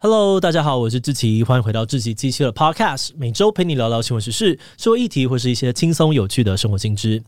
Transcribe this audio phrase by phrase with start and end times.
[0.00, 7.20] Hello，大家好，我是志奇，欢迎回到志奇机器的 Podcast，每周陪你聊聊新闻时事、社会议题或是一些轻松有趣的生活新知。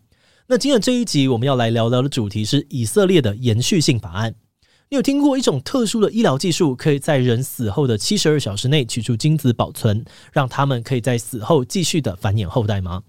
[0.46, 4.36] 那今天这一集我们要来聊聊的主题是以色列的延续性法案。
[4.88, 13.02] 你有听过一种特殊的医疗技术，可以在人死后的七十二小时内取出精子保存，让他们可以在死后继续的繁衍后代吗？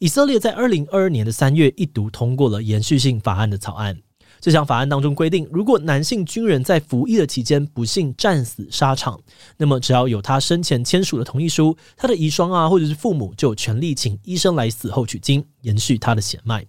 [0.00, 3.96] 以色列在二零二二年的三月一读通过了延续性法案的草案。
[4.44, 9.18] 这项法案当中规定，如果男性军人在服役的期间不幸战死沙场，
[9.56, 16.62] 那么只要有他生前签署的同意书，他的遗孀啊或者是父母就有权利请医生来死后取精，延续他的血脉。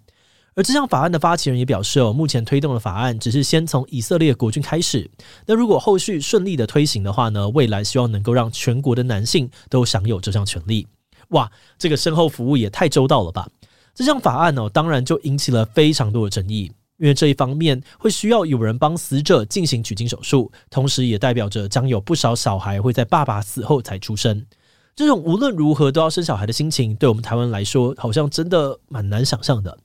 [0.53, 5.11] 而这项法案的发起人也表示哦，目前推动的法案只是先从以色列国军开始。
[5.45, 10.87] 那如果后续顺利的推行的话呢，未来希望能够让全国的男性都享有这项权利。
[11.31, 13.49] 哇，这个身后服务也太周到了吧！
[13.93, 24.45] 这项法案呢，当然就引起了非常多的争议，因为这一方面会需要有人帮死者进行取精手术，同时也代表着将有不少小孩会在爸爸死后才出生。
[24.95, 29.77] 这种无论如何都要生小孩的心情，对我们台湾来说，好像真的蛮难想象的。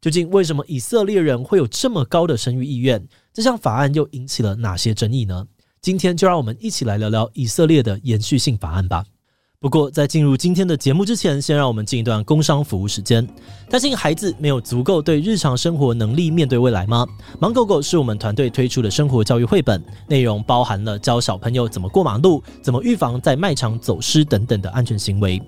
[0.00, 3.06] 究竟为什么以色列人会有这么高的生育意愿？
[3.32, 5.46] 这项法案又引起了哪些争议呢？
[5.80, 9.04] 今天就让我们一起来聊聊以色列的延续性法案吧。
[9.62, 13.24] 不过，在进入今天的节目之前，先让我们进一段工商服务时间。
[13.70, 17.06] 担心孩子没有足够对日常生活能力面对未来吗？
[17.38, 25.40] 芒狗狗是我们团队推出的生活教育绘本，内容包含了教小朋友怎么过马路、怎么预防在卖场走失等等的安全行为。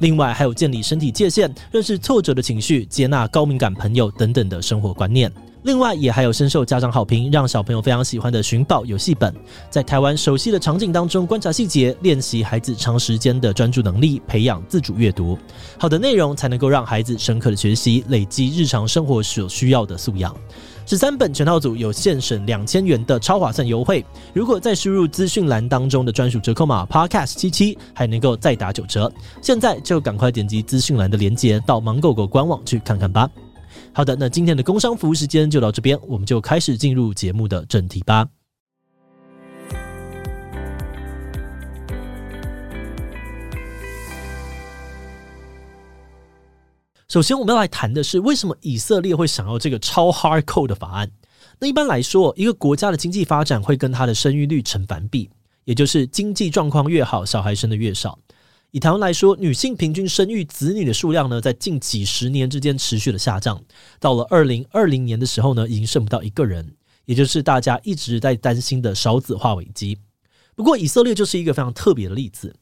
[0.00, 5.32] 另外，还有建立身体界限、认识挫折的情绪、接纳高敏感朋友等等的生活观念。
[5.62, 9.34] 另外，也还有深受家长好评，让小朋友非常喜欢的寻宝游戏本，
[9.68, 15.38] 在台湾熟悉的场景当中观察细节，练习孩子长时间的专注能力，培养自主阅读。
[15.78, 20.34] 好的内容才能够让孩子深刻的学习，累积日常生活所需要的素养。
[20.86, 29.12] 十三本全套组有现省两千元的超划算优惠，如果再输入资讯栏当中的专属折扣码 Podcast 七七，还能够再打九折。
[29.42, 33.28] 现在就赶快点击资讯栏的链接，到芒狗狗官网去看看吧。
[33.92, 38.26] 好的，那今天的工商服务时间就到这边，我们就开始进入节目的正题吧。
[47.08, 51.10] 首先，我们要来谈的是为什么以色列会想要这个超 hardcore 的法案。
[51.58, 55.28] 那一般来说，一个国家的经济发展会跟它的生育率成反比，
[55.64, 58.16] 也就是经济状况越好，小孩生的越少。
[58.72, 63.60] 以台湾来说，女性平均生育子女的数量呢，在近几十年之间持续的下降。
[63.98, 66.72] 到了二零二零年的时候呢，已经剩不到一个人，
[67.04, 69.98] 也就是大家一直在担心的少子化危机。
[70.54, 72.54] 不过，以色列就是一个非常特别的例子。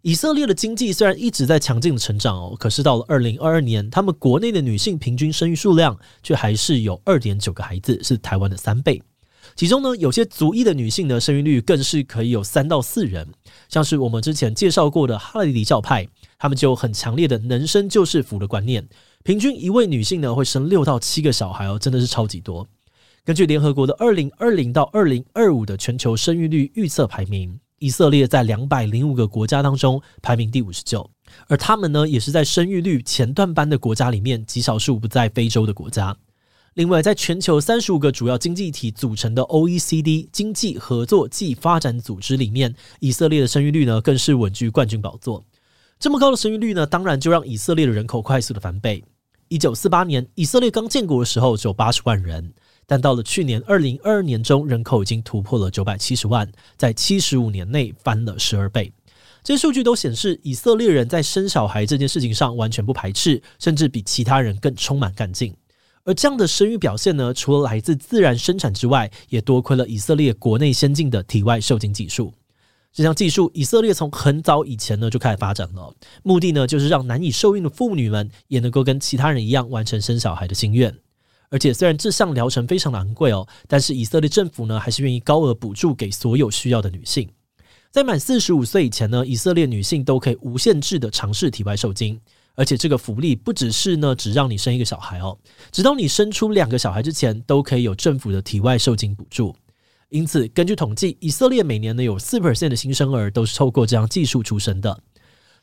[0.00, 9.00] 以色列的经济虽然一直在强劲的成长哦，可是到了二零二二年，他们国内的女性平均生育数量却还是有二点九个孩子，是台湾的三倍。
[9.54, 13.28] 其中呢，有些族裔的女性的生育率更是可以有三到四人，
[13.68, 16.08] 像是我们之前介绍过的哈雷迪教派，
[16.38, 18.88] 他们就有很强烈的能生就是福的观念，
[19.22, 22.66] 平均一位女性呢会生六到七个小孩哦，真的是超级多。
[23.24, 31.08] 根据联合国的二零二零到二零二五的全球生育率预测排名，以色列在两百零五个国家当中排名第五十九，
[31.46, 36.16] 而他们呢也是在生育率前段班的国家里面极少数不在非洲的国家。
[36.74, 45.44] 另外，在全球三十五个主要经济体组成的 OECD 经济合作暨发展组织里面，以色列的生育率呢更是稳居冠军宝座。
[45.98, 49.04] 这么高的生育率呢，当然就让以色列的人口快速的翻倍。
[49.48, 52.50] 一九四八年，以色列刚建国的时候只有八十万人，
[52.86, 58.90] 但到了去年二零二二年中，人口已经突破了九百七十万，在七十五年内翻了十二倍。
[59.44, 65.54] 这些数据都显示，以色列人在生小孩这件事情上完全不排斥，甚至比其他人更充满干劲。
[66.04, 72.32] 而这样的生育表现呢，除了来自自然生产之外，也多亏了以色列国内先进的体外受精技术。
[72.92, 80.94] 这项技术，以色列从很早以前呢就开始发展了，目的呢就是让难以受孕的妇女们也能够跟其他人一样完成生小孩的心愿。
[81.48, 87.28] 而且虽然这项疗程非常的昂贵哦，但是以色列政府呢还是愿意高额补助给所有需要的女性。
[87.90, 92.20] 在满四十五岁以前呢，以色列女性都可以无限制的尝试体外受精。
[92.54, 95.38] 而且这个福利不只是呢，只让你生一个小孩哦，
[95.70, 99.54] 直到你生出两个小孩之前，都可以有政府的体外受精补助。
[100.10, 105.00] 因此，根据统计，以色列每年呢有四 percent 的新生儿都是透过这样技术出生的。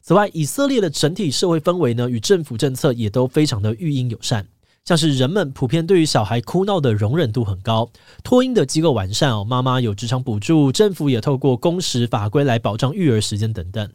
[0.02, 4.48] 此外，以色列的整体社会氛围呢与政府政策也都非常的育婴友善，
[4.86, 7.92] 像是人们普遍对于小孩哭闹的容忍度很高，
[8.24, 13.92] 托婴的机构完善哦，妈妈有职场补助，政府也透过工时法规来保障育儿时间等等。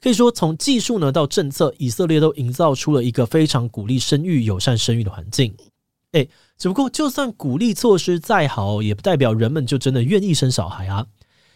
[0.00, 5.54] 可以说，从技术呢到政策，以色列都营造出了一个非常鼓励生育、友善生育的环境。
[6.12, 11.06] 诶，只不过就算鼓励措施再好，也不代表人们就真的愿意生小孩啊。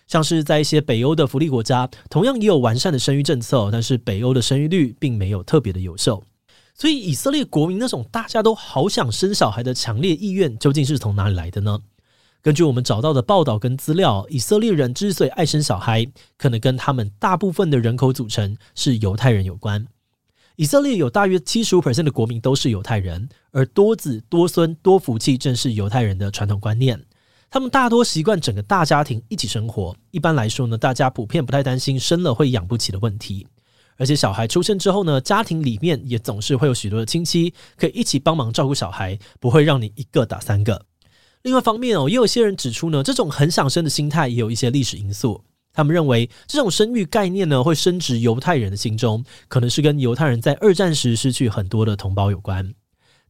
[0.06, 6.20] 像是在一些北欧的福利国家，同样也有完善的生育政策，但是北欧的生育率并没有特别的优秀。
[6.74, 11.78] 所以以色列国民那种大家都好想生小孩的强烈意愿，究竟是从哪里来的呢？
[12.42, 16.06] 根据我们找到的报道跟资料，以色列人之所以爱生小孩，
[16.38, 19.86] 可能跟他们大部分的人口组成是犹太人有关。
[20.56, 27.02] 以色列有大约七十五 percent 的国民都是犹太人，而多子多孙多福气正是犹太人的传统观念。
[27.50, 29.94] 他们大多习惯整个大家庭一起生活。
[30.10, 33.46] 一般来说呢，大家普遍不太担心生了会养不起的问题。
[33.96, 40.86] 而且小孩出生之后呢，家庭里面也总是会有许多的亲戚可以一起帮忙照顾小孩，不会让你一个打三个。
[41.42, 45.42] 另外一方面哦，也有些人指出呢，这种很想生的心态也有一些历史因素。
[45.72, 52.74] 他们认为这种生育概念呢，会深植犹太人的心中，可能是跟犹太人在二战时失去很多的同胞有关。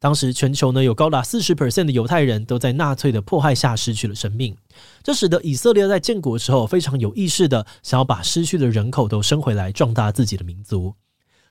[0.00, 4.56] 当时全球呢，有高达四十 percent 的犹太人都在纳粹的迫害下失去了生命，
[5.02, 10.94] 这使得以色列在建国的时候非常有意识的想要把失去的人口都生回来，壮大自己的民族。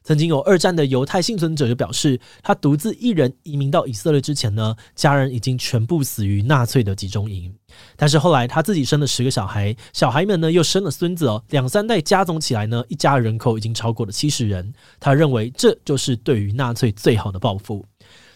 [0.09, 7.53] 曾经有二战的犹太幸存者就表示，他独自一人移民到以色列之前呢，家人已经全部死于纳粹的集中营。
[7.95, 14.73] 但是后来他自己生了十个小孩，小孩们呢又生了孙子哦，两三代加总起来呢，一家人口已经超过了七十人。
[14.99, 17.85] 他认为这就是对于纳粹最好的报复。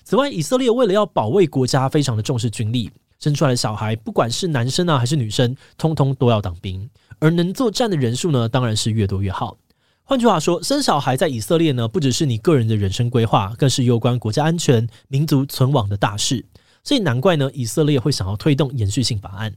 [0.03, 6.87] 此外，以色列为了要保卫国家，非常的重视军力，生出来的小孩，不管是男生啊还是女生，通通都要当兵。
[7.17, 9.57] 而能作战的人数呢，当然是越多越好。
[10.05, 16.45] 换句话说，生小孩在以色列呢，不只是你个人的人生规划，更是攸关国家安全、民族存亡的大事。
[16.83, 19.55] 所以难怪呢，以色列会想要推动延续性法案。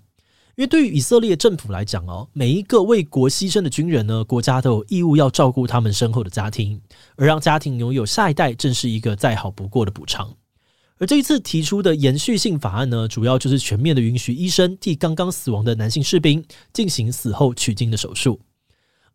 [0.55, 6.81] 因为对于以色列政府来讲哦，每一个为国牺牲的军人呢，国家都有义务要照顾他们身后的家庭，
[7.17, 10.33] 而让家庭拥有下一代，正是一个再好不过的补偿。
[10.99, 16.43] 而这一次提出的延续性法案呢，主要就是全面的允许医生替刚刚死亡的男性士兵
[16.73, 18.41] 进行死后取精的手术。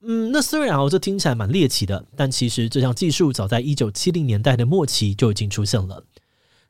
[0.03, 6.03] 嗯，那虽然哦，这听起来蛮猎奇的，但其实这项技术早在一九七零年代的末期就已经出现了。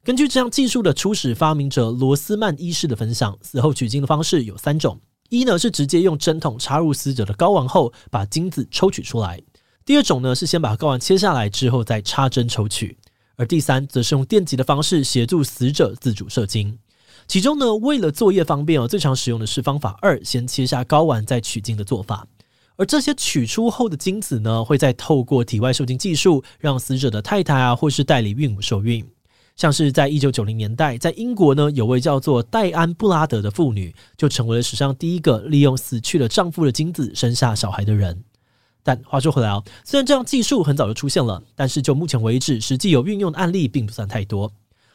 [0.04, 5.00] 根据这项技术的初始发明者罗斯曼医师的分享，死后取精的方式有三种：
[5.30, 9.38] 一呢是直接用针筒插入死者的睾丸后把精子抽取出来；
[9.86, 12.98] 第二种呢是先把睾丸切下来之后再插针抽取；
[13.38, 16.78] 而第三则是用电击的方式协助死者自主射精。
[17.28, 22.28] 其中呢，为了作业方便哦，最常使用的是方法二，先切下睾丸再取精的做法。
[22.82, 29.08] 而这些取出后的精子呢，会再透过体外受精技术，让死者的太太啊或是代理孕母受孕。
[29.56, 38.24] 像是在一九九零年代，在英国呢，有位叫做戴安布拉德的妇女，就成为了史上第一个利用死去了丈夫的精子生下小孩的人。
[38.82, 44.52] 但话说回来啊，虽然这样技术很早就出现了，但是就目前为止，实际有运用的案例并不算太多。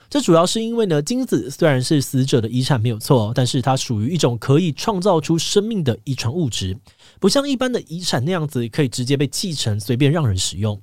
[0.08, 6.76] 这主要是因为呢，精子虽然是死者的遗产没有错，但是它属于一种可以创造出生命的遗传物质，
[7.18, 10.80] 不像一般的遗产那样子可以直接被继承，随便让人使用。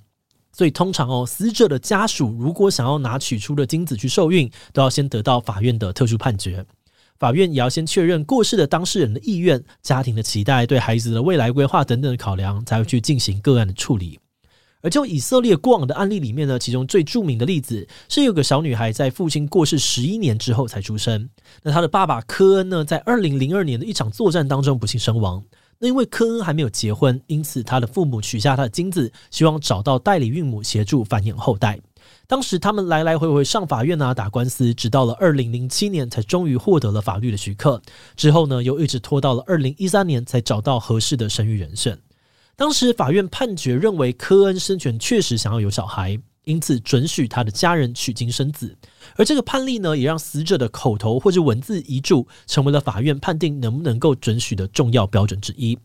[0.51, 6.65] 所以通常哦，死者的家属如果想要拿取出的精子去受孕，都要先得到法院的特殊判决。
[7.17, 14.19] 法院也要先确认过世的当事人的意愿、家庭的期待、对孩子的未来规划等等的考量，才会去进行个案的处理。
[14.83, 21.29] 而就以色列过往的案例里面呢，其中最著名的例子是有个小女孩在父亲过世十一年之后才出生。
[21.63, 25.41] 那她的爸爸科恩呢，在二零零二年的一场作战当中不幸身亡。
[25.79, 31.79] 那因为科恩还没有结婚，因此他的父母取下他的精子，希望找到代理孕母协助繁衍后代。
[32.27, 37.81] 当时他们来来回回上法院啊打官司，直到了二零零七年才终于获得了法律的许可。
[38.17, 41.97] 之后呢，又一直拖到了二零一三年才找到合适的生育人选。
[42.55, 46.19] 当时法院判决认为科恩生前确实想要有小孩。
[46.45, 48.75] 因此，准许他的家人取精生子，
[49.15, 55.79] 而这个判例呢，也让死者的口头或者文字遗嘱成为了法院判定能不能够准许的重要标准之一。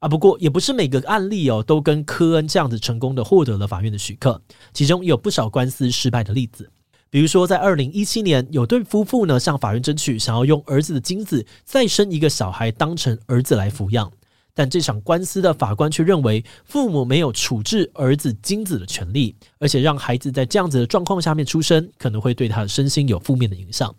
[0.00, 4.42] 啊，不过也不是每个案例哦都跟科恩这样子成功的获得了法院的许可，
[4.72, 6.68] 其中有不少官司失败的例子。
[7.08, 14.10] 比如说，在二零一七年，有对夫妇呢向法院争取，想要用儿子的精子再生一个小孩当成儿子来抚养。
[14.54, 23.92] 但这场官司的法官却认为，父母没有处置儿子精子的权利，而且让孩子在这样子的状况下面出生，可能会对他的身心有负面的影响。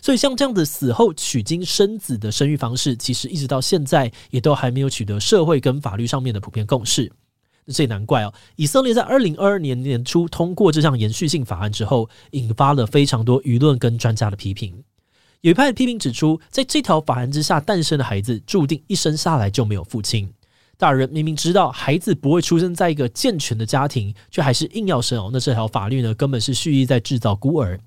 [0.00, 7.10] 所以，像这样子死后取精生子的生育方式，其实一直到现在也都还没有取得社会跟法律上面的普遍共识。
[7.66, 14.84] 这也难怪哦，以色列在二零二二年年初通过这项延续性法案之后，引发了非常多舆论跟专家的批评。
[15.42, 20.32] 有一派批评指出，在这条法案之下诞生的孩子，注定一生下来就没有父亲。
[20.78, 25.30] 大人明明知道孩子不会出生在一个健全的家庭，却还是硬要生哦。
[25.32, 27.80] 那这条法律呢，根本是蓄意在制造孤儿。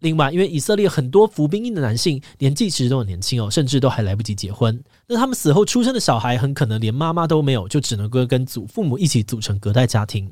[0.00, 4.82] 另外，因为以色列很多服兵役的男性年纪其实都很年轻哦，甚至都还来不及结婚。
[5.06, 10.28] 那他们死后出生的小孩很可能连妈妈都没有，就只能够跟祖父母一起组成隔代家庭。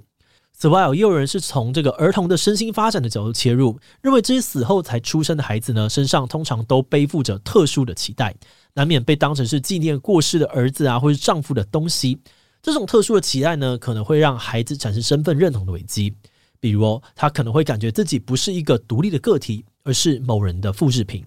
[0.60, 8.36] 此外，也有人是从这个儿童的身心发展的角度切入，认为这些死后才出生的孩子呢，身上通常都背负着特殊的期待，
[8.74, 12.20] 难免被当成是纪念过世的儿子啊，或是丈夫的东西。
[12.60, 16.14] 这种特殊的期待呢，可能会让孩子产生身份认同的危机。
[16.60, 21.24] 比如，他可能会感觉自己不是一个独立的个体，而是某人的复制品。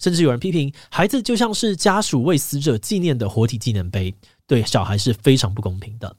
[0.00, 4.12] 甚至有人批评，孩子就像是家属为死者纪念的活体纪念碑，
[4.48, 6.16] 对小孩是非常不公平的。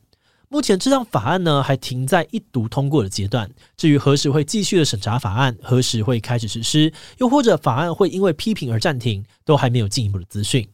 [0.50, 3.50] 目前这项法案呢，还停在一读通过的阶段。
[3.76, 10.68] 至于何时会继续的审查法案，何时会开始实施，又或者法案会因为批评而暂停，都还没有进一步的资讯。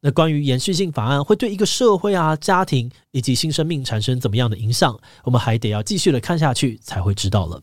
[0.00, 7.62] 那关于延续性法案会对一个社会啊、家庭以及新生命产生怎么样的影响，我们还得要继续的看下去才会知道了。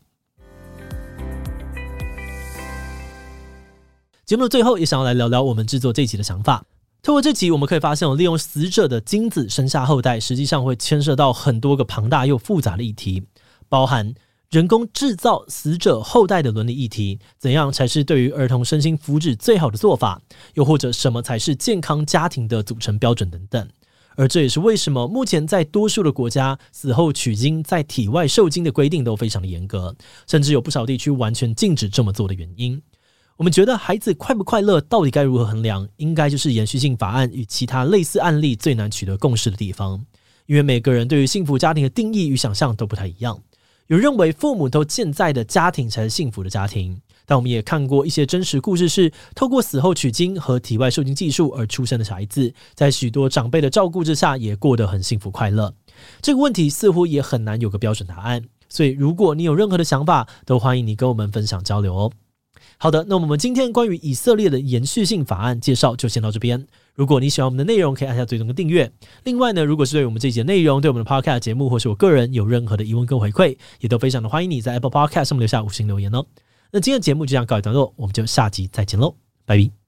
[4.24, 6.64] 节目的最后，也想要来聊聊我们制作这集的想法。
[7.02, 13.22] 透过这集，我们可以发现，利用死者的精子生下后代，实际上会牵涉到很多个庞大又复杂的议题，
[13.68, 14.14] 包含。
[14.50, 20.20] 人工制造死者后代的伦理议题，怎样才是对于儿童身心福祉最好的做法？
[20.54, 23.68] 又或者什么才是健康家庭的组成标准等等？
[24.16, 29.94] 而这也是为什么目前在多数的国家，死后取精在体外受精的规定都非常的严格，
[30.26, 32.82] 甚至有不少地区完全禁止这么做的原因。
[33.40, 35.88] 我们觉得孩子快不快乐到底该如何衡量？
[35.96, 39.98] 应该就是延续性法案与其他类似案例最难取得共识的地方，
[40.44, 43.40] 因为每个人对于幸福家庭的定义与想象都不太一样。
[43.86, 55.72] 有认为父母都健在的家庭才是幸福的家庭，但我们也看过一些真实故事，是透过死后取精和体外受精技术而出生的小孩子，在许多长辈的照顾之下，也过得很幸福快乐。
[56.20, 62.12] 这个问题似乎也很难有个标准答案，所以如果你有任何的想法，都欢迎你跟我们分享交流哦。
[62.82, 66.66] 好的，那我们今天关于以色列的延续性法案介绍就先到这边。
[66.94, 68.90] 如果你喜欢我们的内容，可以按下最终的订阅。
[69.24, 76.24] 另外呢，如果是对我们这集内容、对我们的 Podcast 节目或是我个人有任何的疑问跟回馈，也都非常的欢迎你在 Apple Podcast 上面留下五星留言哦。
[76.72, 79.79] 那今天的节目就这样告一段落，我们就下集再见喽，拜拜。